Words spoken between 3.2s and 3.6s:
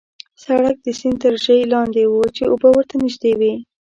وې.